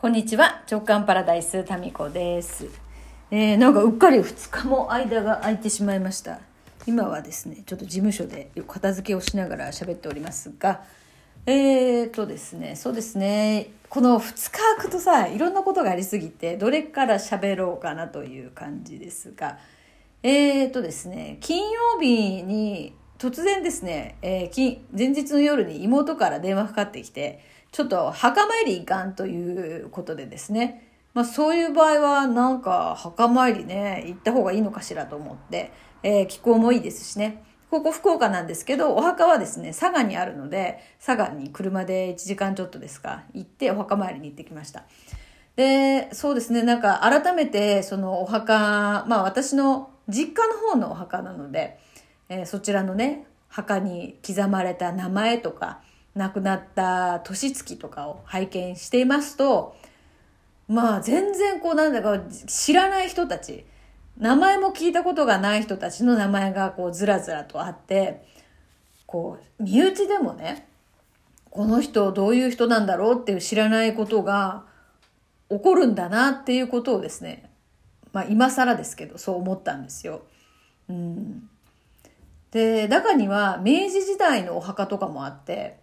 [0.00, 0.62] こんにちは。
[0.66, 2.66] 直感パラダイス、タミコです。
[3.30, 6.40] えー、なんかうっかり2日も間が空いてしまいました。
[6.86, 10.84] 今はですね、ちょっと事務所で片付けをしながら喋っておりますが、
[11.44, 19.58] えーとですね、そうですね、この2日空くとさ、いろんなことがありすぎて、どれから喋ろうかなという感じですが、
[20.22, 30.88] えーとですね、金曜日に突然ですね、えー、前日の夜に妹から電話かかってきて、ちょっと墓参り行かんということでですね。
[31.14, 37.44] まあそういう場合はなんか墓参りね、行った方がいいのかしらと思って、えー気候もいいですしね。
[37.70, 44.84] ここ福岡なんですけど、お墓はですね、佐賀にあるので、佐賀に車で1時間ちょっとですか、行ってお墓参りに行ってきました。
[45.54, 51.78] で、そうですね、なんか改めてそのお墓、まあ私の実家の方のお墓なので、
[52.28, 55.80] えーそちらのね、墓に刻まれた名前とか、
[56.14, 59.76] 亡くなった年月とかを拝見していますと、
[60.68, 63.64] まあ全然こうなんだか知らない人たち、
[64.18, 68.24] 名前も聞いたことがない人たちの名前がこうずらずらとあって、
[69.06, 70.68] こう身内でもね、
[71.50, 74.64] この人どういう人なんだろうっていう知らないことが
[75.48, 77.50] 起こるんだなっていうことをですね、
[78.12, 80.22] まあ今更ですけどそう思ったんですよ。
[80.88, 81.48] うん。
[82.52, 85.79] で、中には明治時代のお墓とかもあって、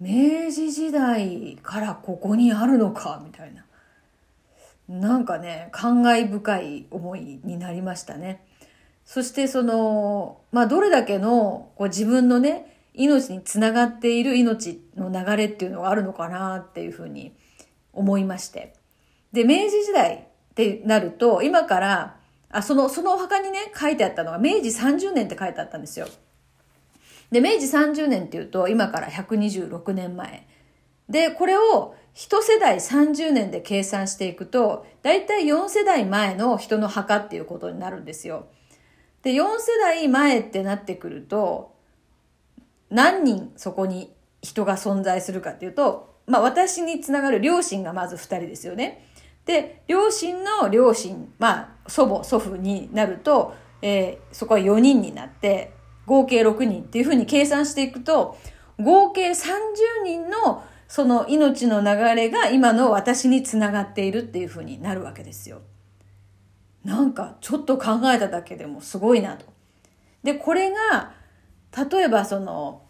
[0.00, 3.64] 明治時代からここにあるのかみたいな。
[4.88, 8.44] なんかね、感慨深い思いになりましたね。
[9.04, 17.32] そしてその、まあどれだけのこう自分のね、命につながっている命の流れっていうのがあるのかなっていうふうに
[17.92, 18.74] 思いまして。
[19.32, 22.16] で、明治時代ってなると、今から、
[22.50, 26.08] あ、その、そのお墓にね、書いてあったのが明治30年って書いてあったんですよ。
[27.30, 30.46] で、明治30年っていうと、今から126年前。
[31.08, 38.46] で、これを一世代30年で計算していくと、だいたい4世代前の人の墓っていうことになるんですよ。
[39.22, 41.74] で、4世代前ってなってくると、
[42.90, 44.12] 何人そこに
[44.42, 49.06] 人が存在するかっていうと、まあ私につながる両親がまず2人ですよね。
[49.44, 55.72] で、両親の両親、まあ祖母、祖父になると、えーそこは4人になって、
[56.10, 58.36] 合計6人っていうふうに計算していくと、
[58.80, 59.44] 合計30
[60.04, 65.60] 人のその命の流れが今の私につながっているっていうふうになるわけですよ。
[66.84, 69.46] なんかちょっと考えただけでもすごいなと。
[70.24, 71.12] で、これが、
[71.88, 72.82] 例えばその、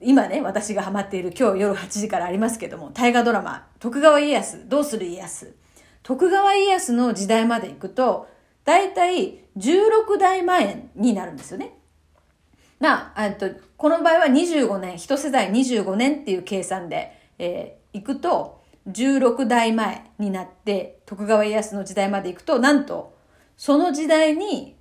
[0.00, 5.54] 今ね、私がハマっている今日夜8時からありますけども、大河ドラマ、徳川家康、どうする家康。
[6.02, 8.28] 徳川家康の時代まで行くと、
[8.64, 11.81] だいたい16代前になるんですよね。
[12.82, 23.16] まあ、えっと、この場合は25年、一世代25年っていう計算で、えー、行くと、16代前になって、徳川家康の時代まで行くと、なんと、
[23.56, 24.74] その時代に、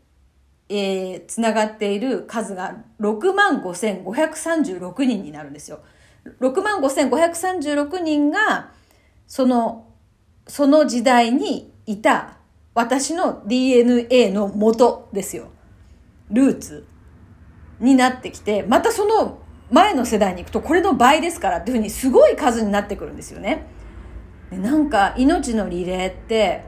[0.67, 5.81] えー、つながっている数が65,536人になるんですよ。
[6.39, 8.71] 65,536人が、
[9.27, 9.93] その、
[10.47, 12.37] その時代にいた
[12.73, 15.51] 私の DNA の元ですよ。
[16.31, 16.87] ルーツ
[17.81, 23.65] になってきて、またその前の世代に行くとこれの倍ですからっていうふうにすごい数になってくるんですよね。
[24.51, 26.65] なんか命のリレーって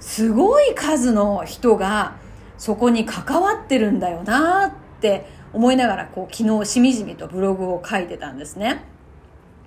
[0.00, 2.16] すごい数の人が
[2.58, 8.84] そこに関わってるんだよなって思いながらこう昨日しみじみとブログを書いてたんですね。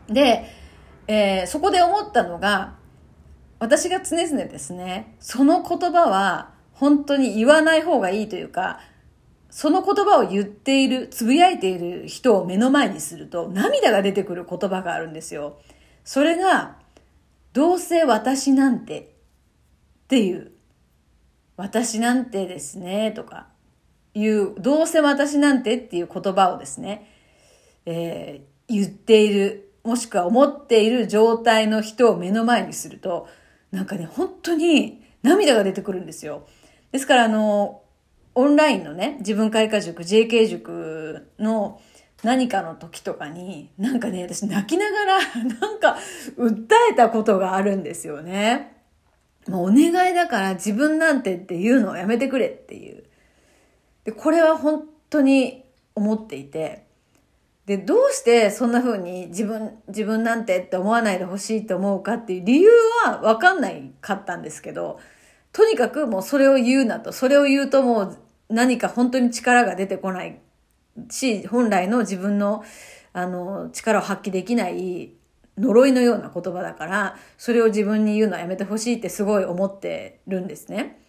[0.08, 0.46] で、
[1.08, 2.76] えーそこで思ったのが
[3.60, 8.80] 私が常々ですね、その言葉は本当に言わない方がいいというか、
[9.50, 15.60] その言葉を言っている、つぶやいている人を目の前にすると涙が出てくる言葉があるんですよ。
[16.04, 16.78] それが、
[17.54, 19.06] どうせ私なんてっ
[20.08, 20.52] ていう、
[21.58, 23.48] 私なんてですね、とか
[24.14, 27.10] いう、どうせ私なんてっていう言葉をですね、
[27.86, 33.28] えー言っている、もしくは思っている状態の人を目の前にすると、
[33.72, 36.48] なんかね、本当に涙が出てくるんですよ。
[36.92, 37.79] ですから、あの、
[38.40, 41.82] オンラインのね、自分開花塾、JK 塾の
[42.24, 45.20] 何かの時とかに、なんかね、私泣きながら、
[45.60, 45.98] なんか、
[46.38, 48.78] 訴えたことがあるんですよね。
[49.48, 53.04] もうお願いだから自分なんてっていうのをやめてくれっていう。
[54.04, 55.66] で、これは本当に
[55.96, 56.86] 思っていて、
[57.66, 62.70] で、どうしてそんな風に自分、自分なんてって思わないでほしいと思うかっていう理由
[63.06, 65.00] はわかんないかったんですけど、
[65.52, 68.18] とにかくもうそれを言うなと、それを言うともう
[68.50, 70.40] 何か本当に力が出てこない
[71.10, 72.64] し、本来の自分の、
[73.14, 75.14] あの、力を発揮できない、
[75.58, 81.00] 呪いのような言葉だから、それを自分に言うのはやめてほしいってすごい思ってるんですね。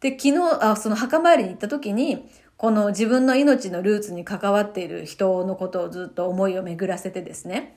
[0.00, 7.76] で、昨日、あその墓参りに行った時に、この自分の命のルーツに関わっている人のことをずっと思いを巡らせてですね。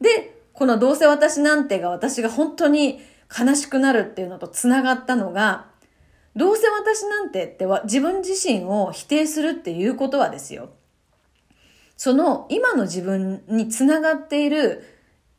[0.00, 3.00] で、このどうせ私なんてが私が本当に
[3.38, 5.66] 悲しくなるっていうのと繋がったのが、
[6.36, 10.70] どうせ私なんてっては自分自身を否定するっていうことはですよ。
[11.96, 14.84] その今の自分につながっている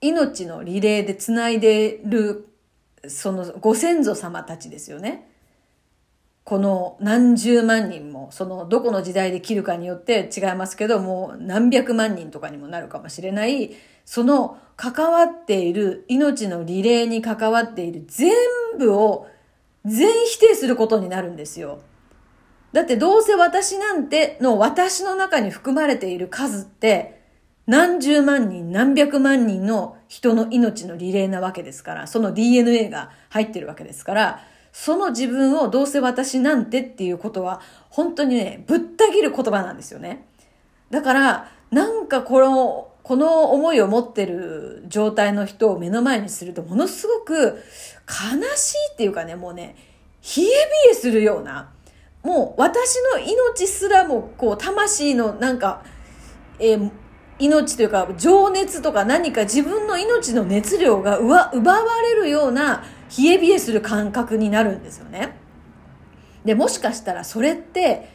[0.01, 2.47] 命のリレーでつないでる
[3.07, 5.31] そのご先祖様たちですよね。
[6.43, 13.71] この何十万人も、そのどこの時代で切るかによって違いますけど、もう何百万人とかにもなるかもしれない、
[14.05, 18.31] その関わっている命のリレーに関わっている全
[18.79, 19.27] 部を
[19.85, 21.79] 全否定することになるんですよ。
[22.73, 27.21] だってどうせ私なんての私の中に含まれている数って
[27.65, 34.41] 何十万人何百万人の人の命のリレーなわけですから、その DNA が入ってるわけですから、
[34.71, 40.27] その自分をどうせ私なんてっていうことは本当にね、ぶった切る言葉なんですよね。
[40.91, 47.55] だから、なんかこの、この思いを持ってる状態の人を目の前にするとものすごく悲
[48.57, 49.77] しいっていうかね、もうね、
[50.35, 50.51] 冷え冷
[50.91, 51.71] えするような、
[52.21, 55.85] もう私の命すらもこう魂のなんか、
[56.59, 56.91] えー、
[57.39, 62.83] 命というか情熱とか何か自分の命の熱量が奪われるような
[63.17, 65.37] 冷え冷えする感覚になるんですよね。
[66.43, 68.09] で、もしかしたらそれって、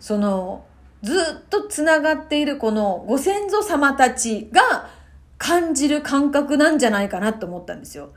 [0.00, 0.64] その、
[1.02, 4.90] ずっと繋がっているこのご先祖様たちが
[5.38, 8.10] 感じる感覚なんじゃないかなと思ったんですよ。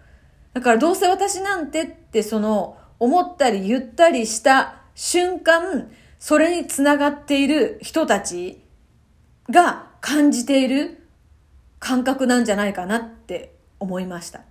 [0.54, 8.62] だからどうせ私なんてってその思ったり言ったりした瞬間、それにつながっている人たち
[9.50, 11.08] が感じている
[11.80, 14.42] 感覚なんじゃないかなって思いました。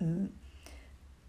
[0.00, 0.32] うん、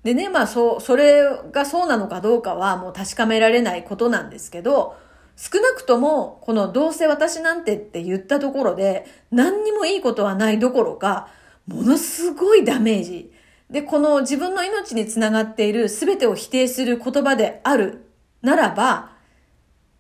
[0.04, 4.98] でね、まあそう、それがそうなのかどうかはもう確かめられないことなんですけど、
[5.36, 11.30] 少なくとも、このどうせ私なんてって言ったところで、何にもいいことはないどころか、
[11.68, 13.34] ものすごいダメージ。
[13.70, 18.06] で、この自分の命につながっている全てを否定する言葉である
[18.42, 19.12] ならば、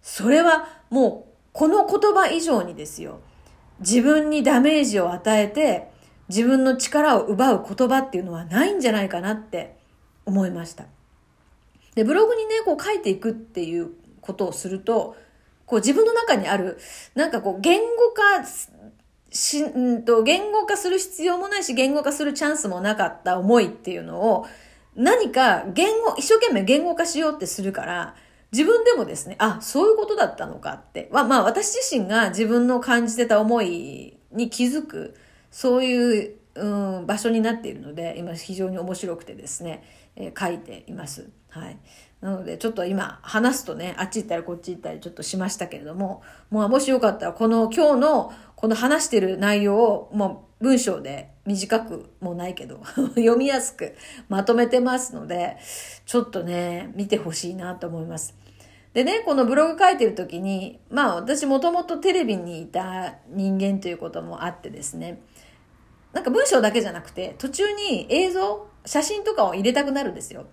[0.01, 3.19] それはもうこの言葉以上にですよ。
[3.79, 5.89] 自分にダメージを与えて、
[6.29, 9.75] 自分の力を奪う言葉っていうのはないんじゃないかなって
[10.25, 10.85] 思いました。
[11.95, 13.91] で、ブログにね、こう書いていくっていう
[14.21, 15.15] ことをすると、
[15.73, 16.77] こう自分の中にある、
[17.15, 18.45] なんかこう言語化
[19.31, 24.45] し、んと、言語化する必要もないし、言語化するチャンスもなかった思いっていうのを、
[24.95, 28.15] 何か言語、一生懸命言語化しようってするから、
[28.51, 31.09] 自分でもですね、あ、そういうことだったのかって。
[31.11, 35.15] まあ、まあ、私自身が自分の感じてた思いに気づく、
[35.49, 39.83] そういう、うん、場所になっているので、今非常に面白くてですね、
[40.15, 41.31] えー、書いています。
[41.53, 41.77] はい。
[42.19, 52.81] なので、ちょっと今、話すとね、あっち行ったりこっち行ったりちょっとしましたけれども、もうもしよかったら、この今日の、この話してる内容を、もう文章で短くもないけど、
[53.15, 53.93] 読みやすく
[54.29, 55.57] まとめてますので、
[56.07, 58.35] ちょっとね、見てほしいなと思います。
[58.93, 65.21] でね、このブログ書いてる時に、まあ私もともとテレビにいた人間ということもあってですね、
[66.13, 70.45] なんか文章だけじゃなくて、途中に映像、写真とかを入れたくなるんですよ。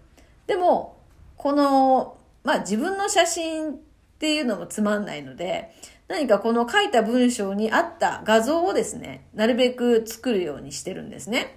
[0.46, 0.99] でも、
[1.40, 3.74] この、まあ自分の写真っ
[4.18, 5.74] ていうのもつまんないので、
[6.06, 11.56] 何かこの書いた文章に合った画像をですね、なるべく作るようにしてるんですね。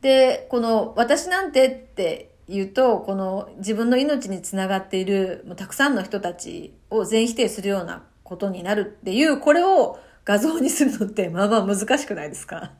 [0.00, 12.72] で、この私なんてって言うと、この自分の命につながっているもうたくさんの人たちを全否定するようなことになるっていう、これを画像にするのってまあまあ難しくないですか？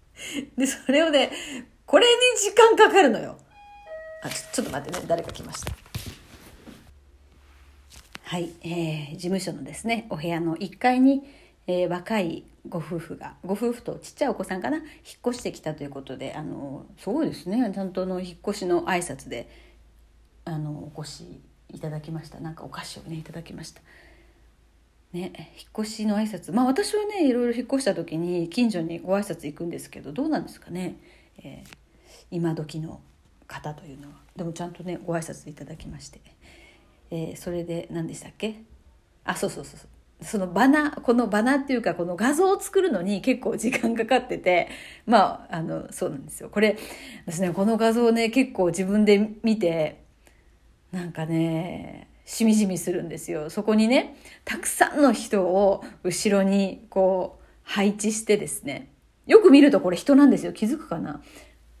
[0.56, 1.30] で、それをね、
[1.84, 3.36] これに時間かかるのよ。
[4.22, 5.72] あ、ちょっと待ってね、誰か来ました。
[8.24, 11.22] はい、えー、事務所のですね、お部屋の1階に、
[11.66, 14.86] えー、若いご夫婦がご夫婦とちっちゃいお子さんかな引っ
[15.28, 17.72] 越してきたということであのすごいですね。
[17.74, 19.48] ちゃんとの引っ越しの挨拶で
[20.44, 22.40] あのお越しいただきました。
[22.40, 23.80] なんかお菓子をねいただきました。
[25.12, 26.54] ね、引っ越しの挨拶。
[26.54, 30.96] まあ私はねいろいろ引っ越した時に近所にご挨拶行くんですけどどうなんですかね、
[31.42, 31.76] えー、
[32.30, 33.00] 今時の
[33.52, 34.14] 方というのは。
[34.34, 36.20] でもちゃんとねご挨拶いただきまして、
[37.10, 38.62] えー、それで何でしたっけ？
[39.24, 39.88] あそうそうそうそう。
[40.24, 44.68] そのバナ、このバナっていうか、この画像を作るのに結構時間かかってて、
[45.04, 46.48] まあ、あの、そうなんですよ。
[46.48, 46.78] これ、
[47.26, 50.04] 私ね、この画像ね、結構自分で見て、
[50.92, 53.50] なんかね、しみじみするんですよ。
[53.50, 58.92] そこにね、たくさんの人を後ろにこう配置してですね、
[59.26, 60.52] よく見るとこれ人なんですよ。
[60.52, 61.20] 気づくかな？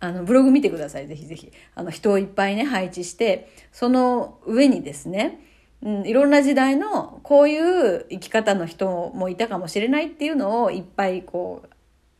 [0.02, 1.06] あの、ブログ見てください。
[1.06, 1.52] ぜひぜひ。
[1.76, 5.38] あの、人をいっぱいね、配置して、その上にですね、
[5.80, 11.62] うん、いろんな時代のこういう生き方の人もいたかもしれないっていうのをいっぱいこ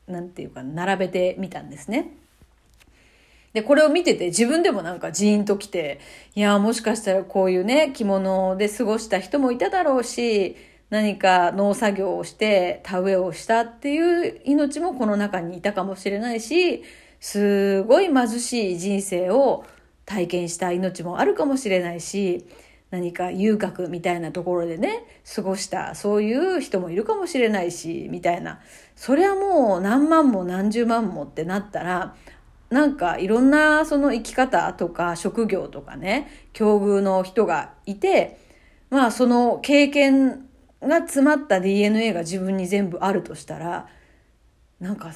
[0.07, 2.13] う、なんていうか、並べてみたんですね。
[3.53, 5.99] で、これを見てて自分でもなんかジーンと来て、
[6.37, 10.55] いや、もしかしたらこういうね、着物で過ごした人もいただろうし、
[10.91, 16.85] 何か農作業をして田植えをしたっていう命もこの中にいたかもしれないし、
[17.23, 19.65] すごい貧しい人生を
[20.05, 22.45] 体験した命もあるかもしれないし、
[22.91, 28.61] 何か遊郭みたいなところでね、過ごしたそういう人もいるかもしれないし、みたいな。
[28.97, 32.17] それはもう何万も何十万もってなったら、
[32.71, 38.37] なんかいろんなその生き方とか職業とかね、境遇の人がいて、
[38.91, 40.49] まあその経験
[40.83, 43.87] が詰まった DNA が自分に全部あるとしたら、
[44.81, 45.13] なんか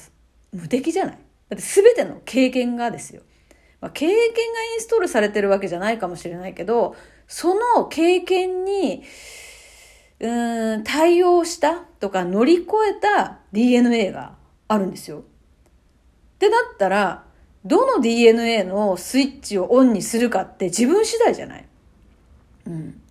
[0.53, 1.26] 無敵じゃない？
[1.49, 3.21] だって全ての経験がですよ。
[3.79, 6.95] まあ、経験がインストールされてるわけじゃないかもしれないけど、
[7.27, 9.03] その経験に、
[10.19, 14.35] うん、対応したとか乗り越えた DNA が
[14.67, 15.19] あるんですよ。
[15.19, 15.21] っ
[16.39, 17.25] てなったら、
[17.65, 21.65] どの DNA のスイッチをオンにするかって自分次第じゃない
[22.65, 23.01] うん。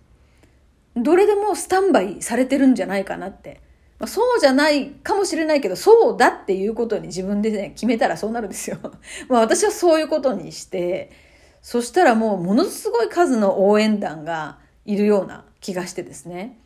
[0.95, 3.61] どれでもスタンバイされてるんじゃないかなって。
[3.99, 8.77] まあ、そうじゃないかもしれないけど、そうだっていうことに自分でね、決めたらそうなるんですよ。
[9.27, 11.11] まあ私はそういうことにして、
[11.61, 16.59] そしたらもうものすごい数の応援団がいるような気がしてですね。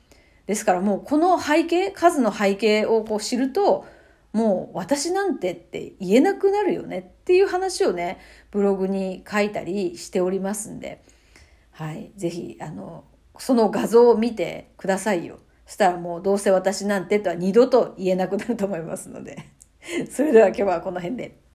[0.45, 3.85] ですからもうこの背景、数の背景をこう知ると、
[4.33, 8.19] もう私なんてって言えなくなるよねっていう話をね、
[8.51, 11.01] ブログに書いたりしておりますんで、
[11.71, 12.11] はい。
[12.17, 13.05] ぜひ、あの、
[13.37, 15.39] その画像を見てくださいよ。
[15.71, 19.37] したらもうどうせ私なんてとは二度と言えなくなると思いますので。
[20.11, 21.40] それでは今日はこの辺で。